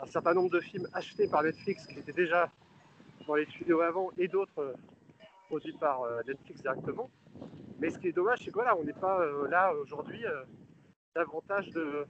[0.00, 2.50] un certain nombre de films achetés par Netflix qui étaient déjà
[3.26, 4.74] dans les tuyaux avant et d'autres
[5.46, 7.08] produits par Netflix directement.
[7.78, 10.24] Mais ce qui est dommage, c'est qu'on on n'est pas là aujourd'hui
[11.14, 12.06] davantage de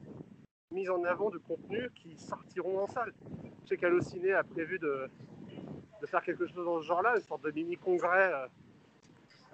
[0.70, 3.12] mise en avant de contenus qui sortiront en salle.
[3.64, 5.10] Je sais qu'Allociné a prévu de,
[6.06, 8.32] faire quelque chose dans ce genre-là, une sorte de mini-congrès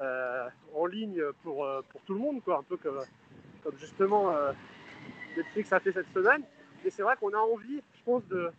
[0.00, 3.00] euh, en ligne pour, pour tout le monde, un peu comme,
[3.78, 4.32] justement
[5.36, 6.42] Netflix a fait cette semaine.
[6.84, 8.50] Et c'est vrai qu'on a envie, je pense, de,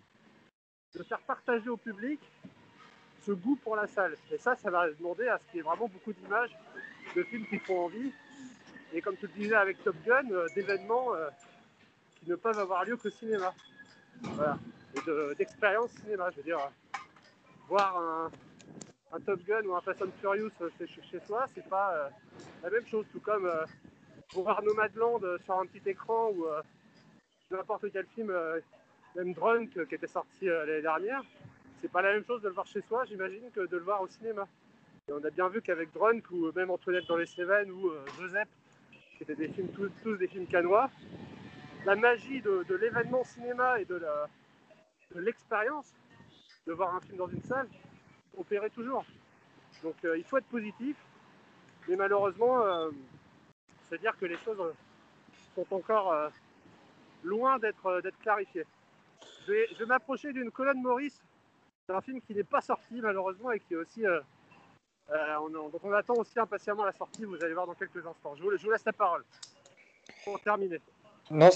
[1.07, 2.19] faire partager au public
[3.21, 4.15] ce goût pour la salle.
[4.31, 6.55] Et ça, ça va demander à ce qu'il y ait vraiment beaucoup d'images
[7.15, 8.11] de films qui font envie.
[8.93, 11.29] Et comme tu le disais avec Top Gun, euh, d'événements euh,
[12.19, 13.53] qui ne peuvent avoir lieu qu'au cinéma.
[14.21, 14.57] Voilà.
[14.95, 16.29] et d'expérience cinéma.
[16.31, 16.59] Je veux dire,
[17.67, 22.09] voir un, Top Gun ou un Fast and Furious chez, chez soi, c'est pas
[22.63, 23.05] la même chose.
[23.11, 23.49] Tout comme
[24.33, 26.45] voir Nomadland sur un petit écran ou
[27.51, 28.33] n'importe quel film,
[29.15, 31.23] même Drunk qui était sorti l'année dernière,
[31.81, 34.01] c'est pas la même chose de le voir chez soi, j'imagine, que de le voir
[34.01, 34.47] au cinéma.
[35.07, 38.49] Et on a bien vu qu'avec Drunk ou même Antoinette dans les Cévennes ou Joseph,
[39.17, 39.69] qui étaient des films
[40.03, 40.89] tous, des films canois,
[41.87, 43.99] la magie de, l'événement cinéma et de
[45.15, 45.93] l'expérience
[46.65, 47.67] de, voir un film dans une salle
[48.37, 49.05] opérait toujours.
[49.83, 50.97] Donc euh, il faut être positif,
[51.87, 52.91] mais malheureusement, euh,
[53.83, 54.61] c'est-à-dire que les choses
[55.55, 56.29] sont encore euh,
[57.23, 58.65] loin d'être clarifiées.
[59.47, 61.23] Je vais, m'approcher d'une colonne Maurice
[61.87, 64.05] c'est un film qui n'est pas sorti malheureusement et qui est aussi.
[64.05, 64.19] Euh,
[65.09, 68.35] euh, on, dont on attend aussi impatiemment la sortie, vous allez voir dans quelques instants.
[68.35, 69.23] Je vous, laisse la parole
[70.25, 70.81] pour terminer.
[71.31, 71.49] Non,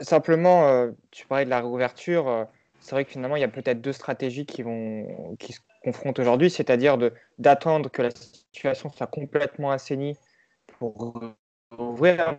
[0.00, 2.46] simplement, euh, tu parlais de la réouverture.
[2.80, 6.18] c'est vrai que finalement, il y a peut-être deux stratégies qui, vont, qui se confrontent
[6.18, 6.96] aujourd'hui, c'est-à-dire
[7.38, 10.16] d'attendre que la situation soit complètement assainie
[10.78, 11.20] pour
[11.76, 12.36] ouvrir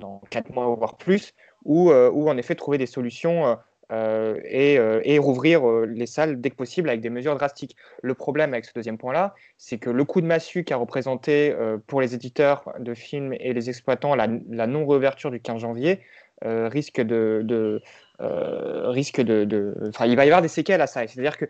[0.00, 3.58] dans quatre mois, voire plus, ou, ou en effet trouver des solutions
[3.90, 7.74] euh, euh, et, rouvrir euh, les salles dès que possible avec des mesures drastiques.
[8.02, 11.54] Le problème avec ce deuxième point-là, c'est que le coup de massue qu'a représenté
[11.86, 14.26] pour les éditeurs de films et les exploitants la,
[14.66, 16.00] non-réouverture du 15 janvier
[16.42, 17.80] risque de,
[18.18, 21.06] risque de, enfin, il va y avoir des séquelles à ça.
[21.06, 21.46] C'est-à-dire que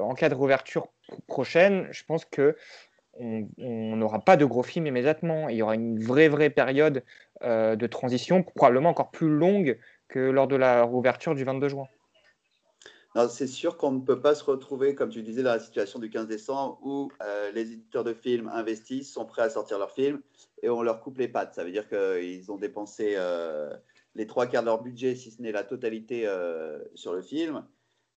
[0.00, 0.88] en cas de réouverture
[1.26, 2.56] prochaine, je pense que
[3.18, 3.46] on
[3.96, 5.50] n'aura pas de gros films immédiatement.
[5.50, 7.04] Il y aura une vraie, vraie période
[7.42, 9.78] de transition, probablement encore plus longue
[10.12, 11.88] que lors de la rouverture du 22 juin.
[13.28, 16.08] C'est sûr qu'on ne peut pas se retrouver, comme tu disais, dans la situation du
[16.08, 20.22] 15 décembre où euh, les éditeurs de films investissent, sont prêts à sortir leurs films
[20.62, 21.54] et on leur coupe les pattes.
[21.54, 23.74] Ça veut dire qu'ils ont dépensé euh,
[24.14, 27.66] les trois quarts de leur budget, si ce n'est la totalité, euh, sur le film.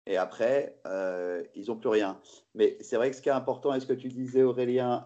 [0.07, 0.79] Et après,
[1.55, 2.19] ils n'ont plus rien.
[2.53, 5.03] Mais c'est vrai que ce qui est important, et ce que tu disais, Aurélien,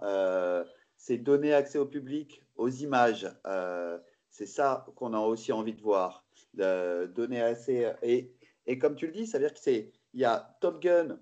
[0.97, 3.25] c'est donner accès au public aux images.
[4.29, 7.91] c'est ça qu'on a aussi envie de voir de donner assez.
[8.01, 8.31] Et,
[8.65, 9.91] et comme tu le dis, ça veut dire que c'est.
[10.13, 11.19] Il y a Top Gun,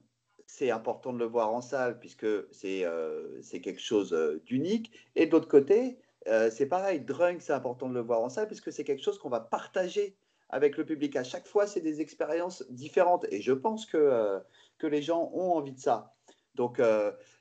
[0.47, 4.91] c'est important de le voir en salle puisque c'est euh, quelque chose euh, d'unique.
[5.15, 8.47] Et de l'autre côté, euh, c'est pareil, Drunk, c'est important de le voir en salle
[8.47, 10.17] puisque c'est quelque chose qu'on va partager
[10.49, 11.15] avec le public.
[11.17, 13.25] À chaque fois, c'est des expériences différentes.
[13.29, 14.39] Et je pense que,
[14.77, 16.16] que les gens ont envie de ça.
[16.57, 16.81] Donc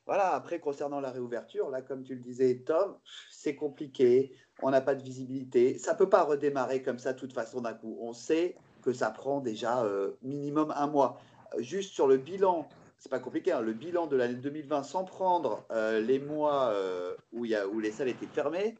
[0.06, 2.96] voilà, après, concernant la réouverture, là, comme tu le disais, Tom,
[3.30, 5.78] c'est compliqué on n'a pas de visibilité.
[5.78, 7.98] Ça ne peut pas redémarrer comme ça de toute façon d'un coup.
[8.00, 11.20] On sait que ça prend déjà euh, minimum un mois.
[11.58, 15.64] Juste sur le bilan, c'est pas compliqué, hein, le bilan de l'année 2020 sans prendre
[15.70, 18.76] euh, les mois euh, où, les salles étaient fermées,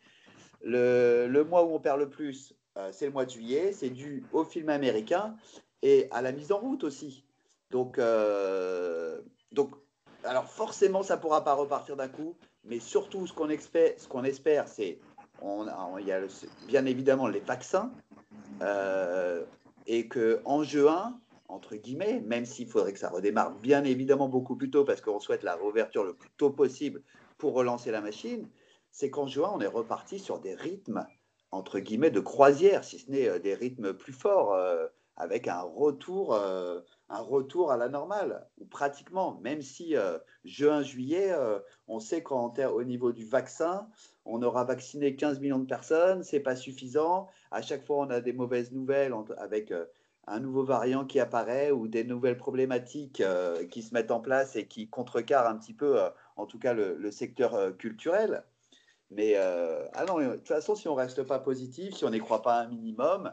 [0.63, 2.55] le, le mois où on perd le plus,
[2.91, 5.35] c'est le mois de juillet, c'est dû au film américain
[5.81, 7.25] et à la mise en route aussi.
[7.71, 7.99] Donc,
[9.53, 9.71] donc
[10.27, 14.09] alors forcément, ça ne pourra pas repartir d'un coup, mais surtout, ce qu'on espère, ce
[14.09, 14.99] qu'on espère c'est
[15.43, 15.67] on,
[15.99, 16.21] il y a
[16.67, 17.93] bien évidemment les vaccins,
[18.63, 19.45] euh,
[19.87, 24.71] et qu'en juin, entre guillemets, même s'il faudrait que ça redémarre bien évidemment beaucoup plus
[24.71, 27.03] tôt, parce qu'on souhaite la réouverture le plus tôt possible
[27.39, 28.49] pour relancer la machine,
[28.91, 31.07] c'est qu'en juin, on est reparti sur des rythmes,
[31.51, 34.87] entre guillemets, de croisière, si ce n'est euh, des rythmes plus forts, euh,
[35.17, 36.39] avec un retour,
[37.09, 39.95] un retour à la normale, ou pratiquement, même si
[40.45, 41.33] juin, juillet,
[41.87, 43.89] on sait qu'au niveau du vaccin,
[44.27, 47.29] on aura vacciné 15 millions de personnes, c'est pas suffisant.
[47.51, 49.87] À chaque fois, on a des mauvaises nouvelles avec euh,
[50.27, 54.57] un nouveau variant qui apparaît ou des nouvelles problématiques euh, qui se mettent en place
[54.57, 58.43] et qui contrecarrent un petit peu, euh, en tout cas, le, secteur culturel.
[59.11, 62.43] Mais ah non, de toute façon, si on reste pas positif, si on n'y croit
[62.43, 63.33] pas un minimum,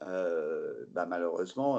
[0.00, 1.78] bah, malheureusement,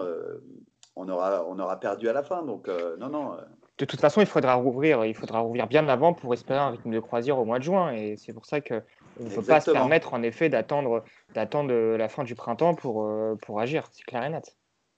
[0.95, 2.43] on, aura, on aura perdu à la fin.
[2.43, 2.67] Donc,
[2.99, 3.38] non, non
[3.82, 6.91] de toute façon, il faudra rouvrir, il faudra rouvrir bien avant pour espérer un rythme
[6.91, 7.91] de croisière au mois de juin.
[7.93, 8.82] Et c'est pour ça qu'on
[9.19, 11.03] ne peut pas se permettre, en effet, d'attendre,
[11.34, 13.88] d'attendre la fin du printemps pour, euh, pour agir.
[13.91, 14.55] C'est clair et net.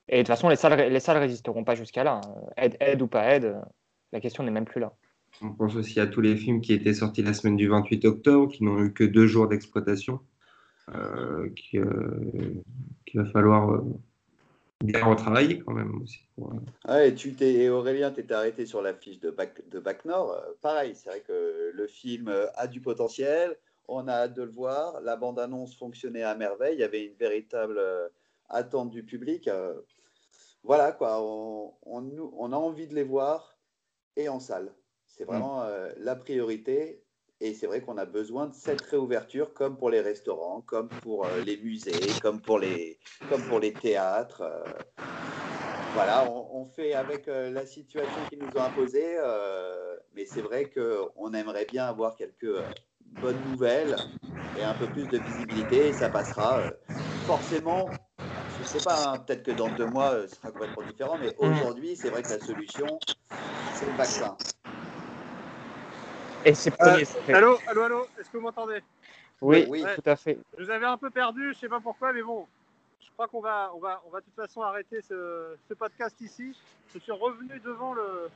[0.09, 2.20] Et de toute façon, les salles, les salles résisteront pas jusqu'à là.
[2.57, 3.55] Aide, aide ou pas aide,
[4.11, 4.91] la question n'est même plus là.
[5.41, 8.51] On pense aussi à tous les films qui étaient sortis la semaine du 28 octobre,
[8.51, 10.20] qui n'ont eu que deux jours d'exploitation,
[10.93, 12.61] euh, qu'il euh,
[13.13, 13.82] va falloir
[14.84, 16.19] bien retravaillé quand même aussi.
[16.89, 17.05] Euh.
[17.05, 20.34] et, tu t'es, Aurélien, tu étais arrêté sur l'affiche de Bac, de Bac Nord.
[20.34, 23.57] Euh, pareil, c'est vrai que le film euh, a du potentiel.
[23.88, 24.99] On a hâte de le voir.
[25.01, 26.75] La bande-annonce fonctionnait à merveille.
[26.75, 27.79] Il y avait une véritable
[28.49, 29.49] attente du public.
[30.63, 31.21] Voilà, quoi.
[31.21, 33.57] On, on, a envie de les voir
[34.15, 34.73] et en salle.
[35.05, 35.65] C'est vraiment
[35.97, 37.03] la priorité.
[37.44, 41.26] Et c'est vrai qu'on a besoin de cette réouverture, comme pour les restaurants, comme pour
[41.26, 44.41] euh, les musées, comme pour les, comme pour les théâtres.
[44.41, 44.80] euh.
[45.91, 49.18] voilà, on, on fait avec euh, la situation qu'ils nous ont imposée.
[50.14, 52.48] mais c'est vrai qu'on aimerait bien avoir quelques
[53.06, 54.10] bonnes nouvelles
[54.56, 55.88] et un peu plus de visibilité.
[55.89, 56.74] Et ça passera
[57.16, 58.10] forcément.
[58.46, 61.18] Je sais pas, hein, peut-être que dans deux mois, ce sera complètement différent.
[61.18, 61.39] Mais Mm.
[61.39, 63.02] aujourd'hui, c'est vrai que la solution,
[63.72, 64.39] c'est le vaccin.
[66.46, 67.34] Et c'est Euh, c'est fait.
[67.34, 68.82] Allô, allô, allô, est-ce que vous m'entendez
[69.41, 69.84] Oui, oui.
[69.96, 70.38] tout à fait.
[70.58, 72.48] Je vous avais un peu perdu, je sais pas pourquoi, mais bon,
[73.00, 76.20] je crois qu'on va, on va, on va de toute façon arrêter ce, ce podcast
[76.22, 76.58] ici.
[76.94, 78.30] Je suis revenu devant le,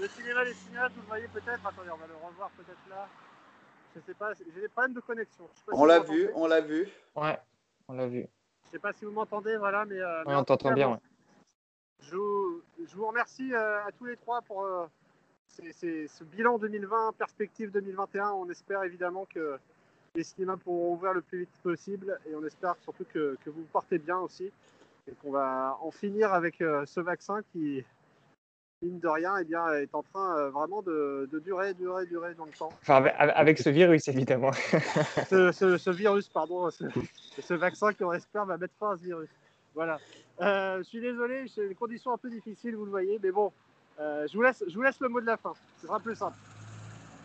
[0.00, 1.66] le cinéma des cinéastes, vous le voyez peut-être.
[1.66, 3.08] Attendez, on va le revoir peut-être là.
[3.96, 5.48] Je sais pas, j'ai des problèmes de connexion.
[5.54, 6.88] Si On l'a vu, on l'a vu.
[7.14, 7.38] Ouais,
[7.88, 8.26] on l'a vu.
[8.66, 10.00] Je sais pas si vous m'entendez, voilà, mais.
[10.00, 10.90] euh, mais Ouais, en on t'entend bien.
[10.90, 10.98] ouais.
[12.00, 14.86] Je vous, je vous remercie euh, à tous les trois pour euh,
[15.48, 18.30] ces- ces- ce bilan 2020, perspective 2021.
[18.32, 19.58] On espère évidemment que
[20.14, 23.60] les cinémas pourront ouvrir le plus vite possible et on espère surtout que, que vous
[23.62, 24.50] vous portez bien aussi
[25.08, 27.84] et qu'on va en finir avec euh, ce vaccin qui,
[28.82, 32.34] mine de rien, eh bien, est en train euh, vraiment de, de durer, durer, durer
[32.34, 32.70] dans le temps.
[32.82, 34.52] Enfin, avec, ce virus, évidemment.
[35.28, 36.84] Ce, ce- ce virus, pardon, ce,
[37.40, 39.28] ce vaccin qu'on espère va mettre fin à ce virus.
[39.74, 39.98] Voilà.
[40.40, 43.52] Euh, je suis désolé, c'est des conditions un peu difficiles, vous le voyez, mais bon,
[43.98, 45.52] je, vous laisse, je vous laisse le mot de la fin.
[45.80, 46.36] Ce sera plus simple.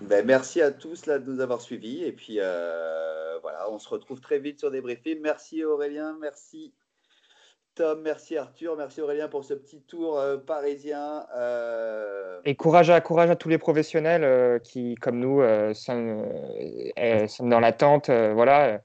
[0.02, 2.04] Ben, merci à tous là, de nous avoir suivis.
[2.04, 5.20] Et puis euh, voilà, on se retrouve très vite sur des briefings.
[5.22, 6.74] Merci Aurélien, merci
[7.76, 11.26] Tom, merci Arthur, merci Aurélien pour ce petit tour euh, parisien.
[11.38, 16.26] Euh, Et courage à, courage à tous les professionnels euh, qui, comme nous, euh, sont,
[16.26, 18.10] euh, euh, sont dans l'attente.
[18.10, 18.82] euh, voilà.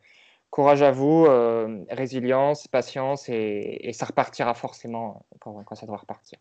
[0.50, 5.96] Courage à vous, euh, résilience, patience, et, et ça repartira forcément quand, quand ça doit
[5.96, 6.38] repartir.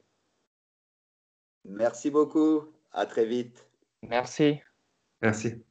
[1.65, 3.67] Merci beaucoup, à très vite.
[4.03, 4.59] Merci.
[5.21, 5.63] Merci.